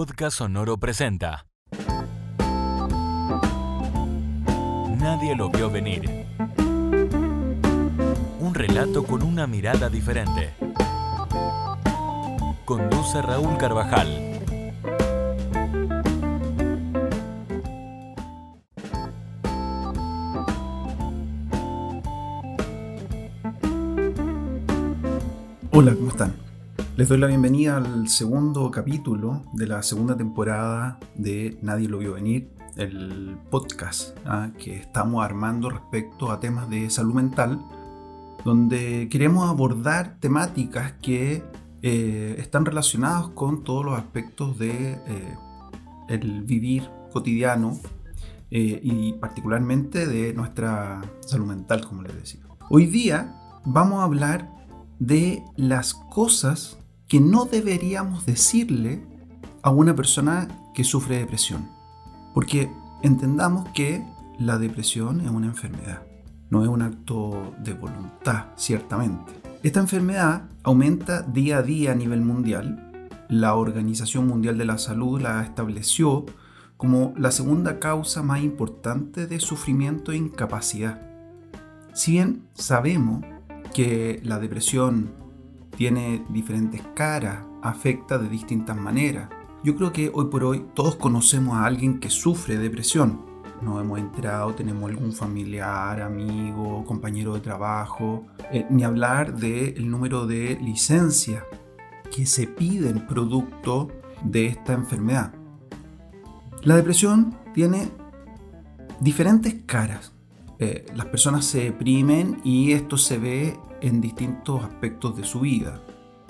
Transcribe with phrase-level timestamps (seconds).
[0.00, 1.44] Podcast Sonoro presenta.
[4.96, 6.26] Nadie lo vio venir.
[8.38, 10.54] Un relato con una mirada diferente.
[12.64, 14.40] Conduce Raúl Carvajal.
[25.72, 26.49] Hola, ¿cómo están?
[27.00, 32.12] Les doy la bienvenida al segundo capítulo de la segunda temporada de Nadie lo vio
[32.12, 34.50] venir, el podcast ¿ah?
[34.58, 37.64] que estamos armando respecto a temas de salud mental,
[38.44, 41.42] donde queremos abordar temáticas que
[41.80, 45.36] eh, están relacionadas con todos los aspectos de eh,
[46.10, 47.80] el vivir cotidiano
[48.50, 52.42] eh, y particularmente de nuestra salud mental, como les decía.
[52.68, 54.50] Hoy día vamos a hablar
[54.98, 56.76] de las cosas
[57.10, 59.02] que no deberíamos decirle
[59.62, 61.68] a una persona que sufre depresión.
[62.32, 62.70] Porque
[63.02, 64.06] entendamos que
[64.38, 66.02] la depresión es una enfermedad,
[66.50, 69.32] no es un acto de voluntad, ciertamente.
[69.64, 73.00] Esta enfermedad aumenta día a día a nivel mundial.
[73.28, 76.26] La Organización Mundial de la Salud la estableció
[76.76, 81.02] como la segunda causa más importante de sufrimiento e incapacidad.
[81.92, 83.24] Si bien sabemos
[83.74, 85.19] que la depresión
[85.80, 89.30] tiene diferentes caras, afecta de distintas maneras.
[89.64, 93.22] Yo creo que hoy por hoy todos conocemos a alguien que sufre depresión.
[93.62, 100.26] Nos hemos enterado, tenemos algún familiar, amigo, compañero de trabajo, eh, ni hablar del número
[100.26, 101.44] de licencias
[102.14, 103.88] que se piden producto
[104.22, 105.32] de esta enfermedad.
[106.62, 107.88] La depresión tiene
[109.00, 110.12] diferentes caras.
[110.58, 115.80] Eh, las personas se deprimen y esto se ve en distintos aspectos de su vida.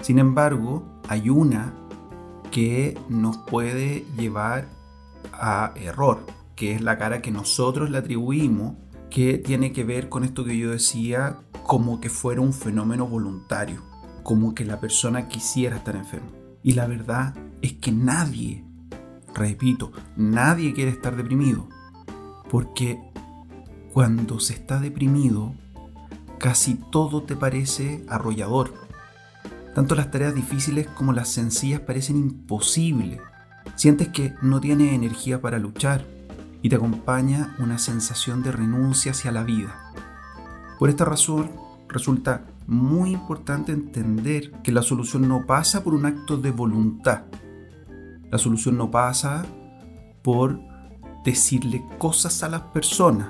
[0.02, 1.74] Sin embargo, hay una
[2.50, 4.68] que nos puede llevar
[5.32, 6.24] a error,
[6.56, 8.74] que es la cara que nosotros le atribuimos,
[9.10, 13.82] que tiene que ver con esto que yo decía, como que fuera un fenómeno voluntario,
[14.22, 16.30] como que la persona quisiera estar enferma.
[16.62, 18.64] Y la verdad es que nadie,
[19.34, 21.68] repito, nadie quiere estar deprimido,
[22.50, 23.00] porque
[23.92, 25.54] cuando se está deprimido,
[26.40, 28.74] casi todo te parece arrollador.
[29.74, 33.20] Tanto las tareas difíciles como las sencillas parecen imposibles.
[33.76, 36.04] Sientes que no tienes energía para luchar
[36.62, 39.92] y te acompaña una sensación de renuncia hacia la vida.
[40.78, 41.52] Por esta razón,
[41.88, 47.24] resulta muy importante entender que la solución no pasa por un acto de voluntad.
[48.30, 49.44] La solución no pasa
[50.22, 50.58] por
[51.24, 53.28] decirle cosas a las personas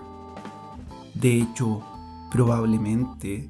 [1.15, 1.83] de hecho,
[2.31, 3.49] probablemente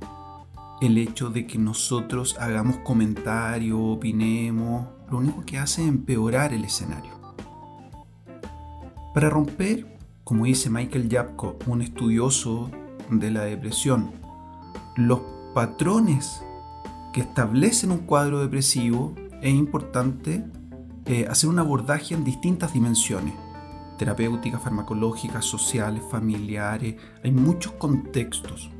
[0.80, 6.64] el hecho de que nosotros hagamos comentarios, opinemos, lo único que hace es empeorar el
[6.64, 7.12] escenario.
[9.12, 12.70] Para romper, como dice Michael Yapko, un estudioso
[13.10, 14.10] de la depresión,
[14.96, 15.20] los
[15.54, 16.42] patrones
[17.12, 20.44] que establecen un cuadro depresivo, es importante
[21.06, 23.34] eh, hacer un abordaje en distintas dimensiones
[24.00, 28.70] terapéuticas, farmacológicas, sociales, familiares, hay muchos contextos.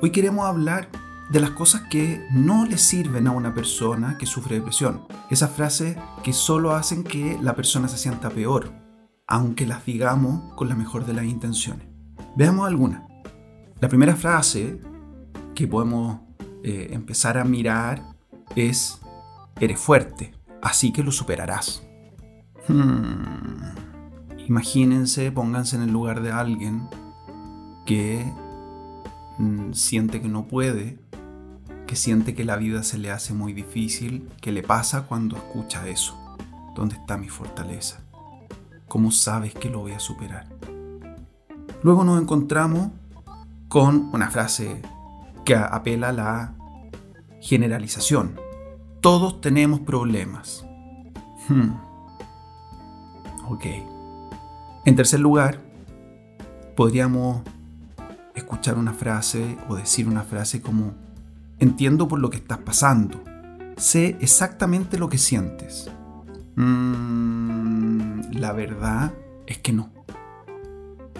[0.00, 0.88] Hoy queremos hablar
[1.30, 5.02] de las cosas que no le sirven a una persona que sufre depresión.
[5.28, 8.72] Esas frases que solo hacen que la persona se sienta peor,
[9.26, 11.86] aunque las digamos con la mejor de las intenciones.
[12.34, 13.02] Veamos algunas.
[13.78, 14.80] La primera frase
[15.54, 16.18] que podemos
[16.64, 18.16] eh, empezar a mirar
[18.56, 19.02] es,
[19.60, 21.86] eres fuerte, así que lo superarás.
[22.68, 23.79] Hmm.
[24.50, 26.88] Imagínense, pónganse en el lugar de alguien
[27.86, 28.34] que
[29.38, 30.98] mm, siente que no puede,
[31.86, 35.86] que siente que la vida se le hace muy difícil, ¿qué le pasa cuando escucha
[35.86, 36.18] eso?
[36.74, 38.00] ¿Dónde está mi fortaleza?
[38.88, 40.48] ¿Cómo sabes que lo voy a superar?
[41.84, 42.88] Luego nos encontramos
[43.68, 44.82] con una frase
[45.44, 46.54] que apela a la
[47.40, 48.34] generalización.
[49.00, 50.66] Todos tenemos problemas.
[51.48, 51.70] Hmm.
[53.48, 53.99] Ok.
[54.90, 55.60] En tercer lugar,
[56.74, 57.42] podríamos
[58.34, 60.94] escuchar una frase o decir una frase como,
[61.60, 63.22] entiendo por lo que estás pasando,
[63.76, 65.88] sé exactamente lo que sientes.
[66.56, 69.14] Mm, la verdad
[69.46, 69.90] es que no.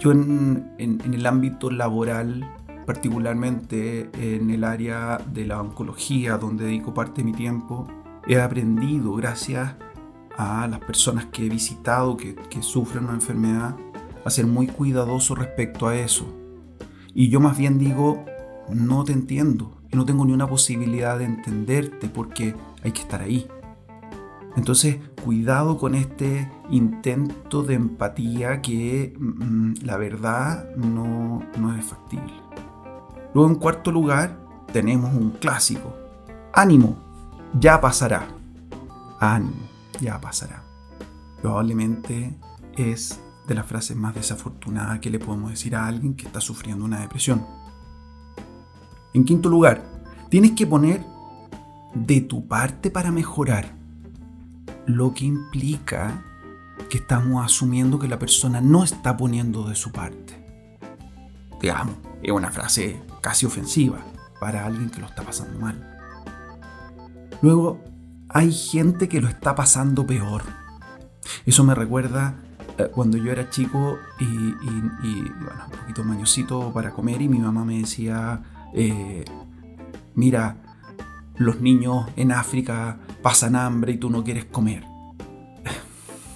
[0.01, 2.53] Yo en, en el ámbito laboral,
[2.87, 7.87] particularmente en el área de la oncología, donde dedico parte de mi tiempo,
[8.27, 9.90] he aprendido gracias a
[10.39, 13.77] las personas que he visitado que, sufren una enfermedad
[14.25, 16.27] a ser muy cuidadoso respecto a eso.
[17.15, 18.25] Y yo más bien digo,
[18.69, 23.21] no te entiendo y no tengo ni una posibilidad de entenderte porque hay que estar
[23.21, 23.49] ahí.
[24.57, 32.33] Entonces, cuidado con este intento de empatía que mm, la verdad no, no es factible.
[33.33, 34.39] Luego, en cuarto lugar,
[34.73, 35.95] tenemos un clásico.
[36.53, 36.97] Ánimo,
[37.59, 38.29] ya pasará.
[39.21, 39.70] Ánimo,
[40.01, 40.65] ya pasará.
[41.41, 42.37] Probablemente
[42.77, 46.85] es de las frases más desafortunadas que le podemos decir a alguien que está sufriendo
[46.85, 47.45] una depresión.
[49.13, 49.85] En quinto lugar,
[50.29, 51.05] tienes que poner
[51.95, 53.75] de tu parte para mejorar,
[54.87, 56.23] lo que implica
[56.89, 60.37] que estamos asumiendo que la persona no está poniendo de su parte.
[61.61, 63.99] Digamos, es una frase casi ofensiva
[64.41, 65.99] para alguien que lo está pasando mal.
[67.43, 67.81] Luego,
[68.33, 70.43] hay gente que lo está pasando peor.
[71.47, 72.37] Eso me recuerda
[72.79, 77.79] eh, cuando yo era chico y, un poquito mañosito para comer y mi mamá me
[77.79, 78.43] decía,
[78.73, 79.25] eh,
[80.15, 80.57] mira,
[81.37, 84.85] los niños en África pasan hambre y tú no quieres comer.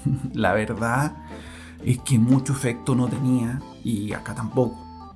[0.32, 1.17] La verdad
[1.85, 5.12] es que mucho efecto no tenía y acá tampoco.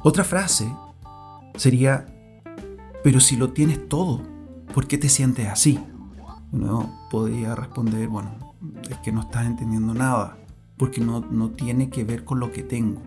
[0.00, 0.72] Otra frase
[1.56, 2.06] sería,
[3.02, 4.22] pero si lo tienes todo,
[4.72, 5.80] ¿por qué te sientes así?
[6.52, 8.54] Uno podría responder, bueno,
[8.88, 10.36] es que no estás entendiendo nada,
[10.76, 13.02] porque no, no tiene que ver con lo que tengo,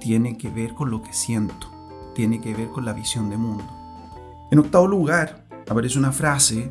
[0.00, 1.70] tiene que ver con lo que siento,
[2.14, 3.64] tiene que ver con la visión de mundo.
[4.50, 6.70] En octavo lugar, aparece una frase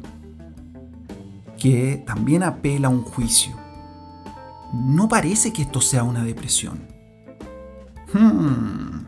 [1.58, 3.56] que también apela a un juicio.
[4.74, 6.88] No parece que esto sea una depresión.
[8.14, 9.06] Hmm.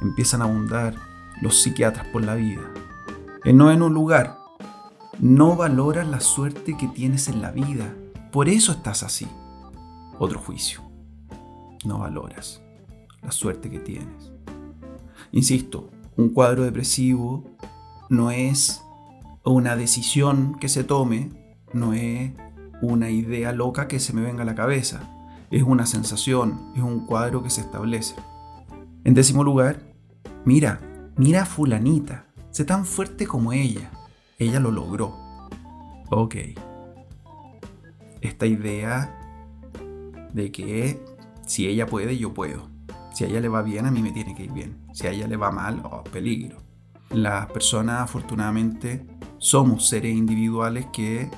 [0.00, 0.94] Empiezan a abundar
[1.40, 2.62] los psiquiatras por la vida.
[3.44, 4.38] En noveno lugar,
[5.20, 7.94] no valoras la suerte que tienes en la vida.
[8.32, 9.26] Por eso estás así.
[10.18, 10.82] Otro juicio.
[11.84, 12.62] No valoras
[13.22, 14.32] la suerte que tienes.
[15.32, 17.44] Insisto, un cuadro depresivo
[18.08, 18.82] no es
[19.44, 21.30] una decisión que se tome,
[21.72, 22.32] no es
[22.82, 25.10] una idea loca que se me venga a la cabeza.
[25.50, 28.14] Es una sensación, es un cuadro que se establece.
[29.04, 29.80] En décimo lugar,
[30.44, 30.80] mira,
[31.16, 33.90] mira a fulanita, sé tan fuerte como ella.
[34.38, 35.16] Ella lo logró.
[36.10, 36.36] Ok.
[38.20, 39.20] Esta idea
[40.32, 41.02] de que
[41.46, 42.68] si ella puede, yo puedo.
[43.12, 44.76] Si a ella le va bien, a mí me tiene que ir bien.
[44.92, 46.58] Si a ella le va mal, oh, peligro.
[47.10, 49.06] Las personas afortunadamente
[49.38, 51.30] somos seres individuales que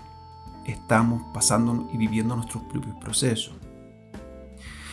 [0.67, 3.55] estamos pasando y viviendo nuestros propios procesos.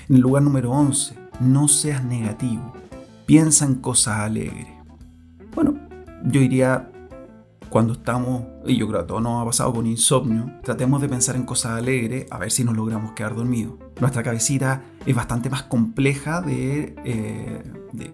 [0.10, 2.74] En el lugar número 11, no seas negativo,
[3.26, 4.68] piensa en cosas alegres.
[5.56, 5.76] Bueno,
[6.26, 6.92] yo diría,
[7.74, 11.10] cuando estamos, y yo creo que a todos nos ha pasado con insomnio, tratemos de
[11.10, 13.74] pensar en cosas alegres a ver si nos logramos quedar dormidos.
[14.00, 17.64] Nuestra cabecita es bastante más compleja de, eh,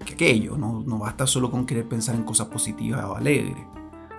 [0.05, 0.81] que aquello, ¿no?
[0.87, 3.57] no basta solo con querer pensar en cosas positivas o alegres.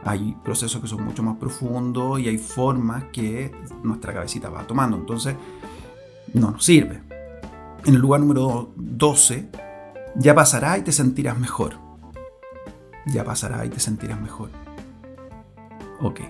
[0.04, 3.50] Hay procesos que son mucho más profundos y hay formas que
[3.82, 4.98] nuestra cabecita va tomando.
[4.98, 5.36] Entonces,
[6.34, 7.00] no nos sirve.
[7.86, 9.48] En el lugar número 12,
[10.16, 11.78] ya pasará y te sentirás mejor.
[13.06, 14.50] Ya pasará y te sentirás mejor.
[16.00, 16.20] Ok.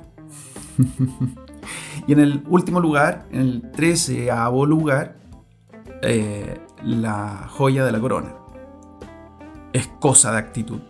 [2.06, 4.28] y en el último lugar, en el 13
[4.66, 5.16] lugar,
[6.02, 8.34] eh, la joya de la corona.
[9.72, 10.80] Es cosa de actitud.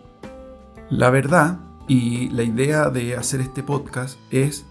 [0.89, 4.65] La verdad y la idea de hacer este podcast es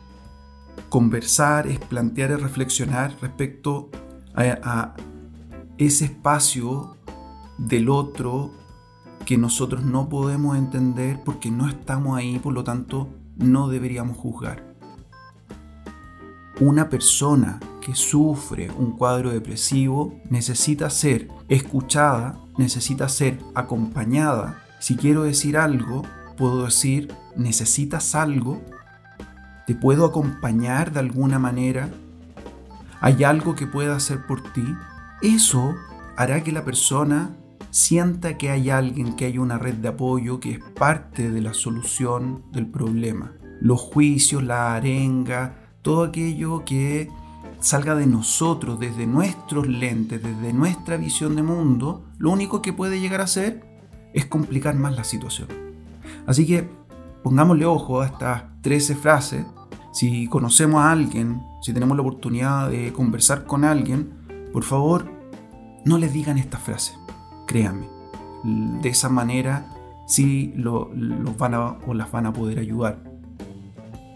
[0.89, 3.89] conversar, es plantear y reflexionar respecto
[4.35, 4.95] a,
[5.77, 6.95] ese espacio
[7.57, 8.51] del otro
[9.25, 14.63] que nosotros no podemos entender porque no estamos ahí, por lo tanto no deberíamos juzgar.
[16.59, 24.61] Una persona que sufre un cuadro depresivo necesita ser escuchada, necesita ser acompañada.
[24.79, 26.03] Si quiero decir algo,
[26.37, 28.61] puedo decir, ¿necesitas algo?
[29.65, 31.89] ¿Te puedo acompañar de alguna manera?
[32.99, 34.65] ¿Hay algo que pueda hacer por ti?
[35.21, 35.75] Eso
[36.17, 37.37] hará que la persona
[37.71, 41.53] sienta que hay alguien, que hay una red de apoyo que es parte de la
[41.53, 43.33] solución del problema.
[43.61, 47.09] Los juicios, la arenga, todo aquello que
[47.59, 52.99] salga de nosotros, desde nuestros lentes, desde nuestra visión de mundo, lo único que puede
[52.99, 53.63] llegar a hacer
[54.13, 55.47] es complicar más la situación.
[56.25, 56.69] Así que
[57.23, 59.45] pongámosle ojo a estas 13 frases.
[59.91, 64.13] Si conocemos a alguien, si tenemos la oportunidad de conversar con alguien,
[64.53, 65.11] por favor,
[65.85, 66.97] no les digan estas frases.
[67.49, 67.89] Créanme.
[68.43, 69.73] De esa manera
[70.05, 70.87] sí los
[71.39, 73.03] van a, o las van a poder ayudar.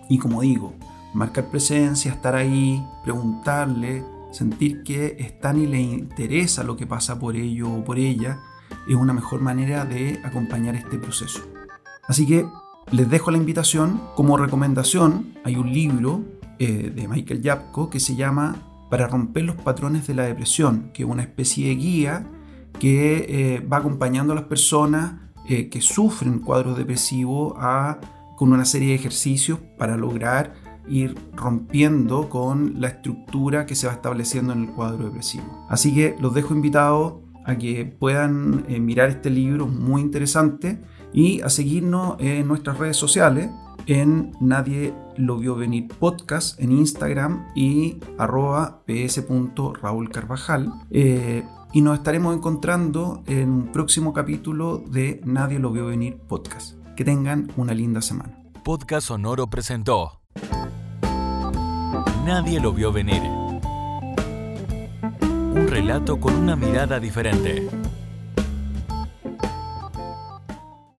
[0.08, 0.76] Y como digo,
[1.16, 7.36] marcar presencia, estar ahí, preguntarle, sentir que están y le interesa lo que pasa por
[7.36, 8.38] ello o por ella,
[8.88, 11.42] es una mejor manera de acompañar este proceso.
[12.08, 12.46] Así que
[12.92, 14.00] les dejo la invitación.
[14.16, 16.22] Como recomendación, hay un libro
[16.60, 18.58] eh, de Michael Yapko que se llama
[18.92, 22.28] Para romper los patrones de la depresión, que es una especie de guía
[22.80, 25.16] que eh, va acompañando a las personas
[25.48, 28.00] eh, que sufren cuadros depresivos a,
[28.38, 30.54] con una serie de ejercicios para lograr
[30.88, 35.66] ir rompiendo con la estructura que se va estableciendo en el cuadro depresivo.
[35.70, 37.16] Así que los dejo invitados
[37.46, 40.82] a que puedan eh, mirar este libro muy interesante
[41.14, 43.50] y a seguirnos en nuestras redes sociales
[43.88, 50.74] en Nadie lo vio venir podcast en Instagram y arroba ps.raúlcarvajal.
[50.90, 56.78] Eh, y nos estaremos encontrando en un próximo capítulo de Nadie lo vio venir podcast.
[56.96, 58.38] Que tengan una linda semana.
[58.64, 60.22] Podcast Sonoro presentó
[62.26, 63.22] Nadie lo vio venir.
[65.22, 67.68] Un relato con una mirada diferente.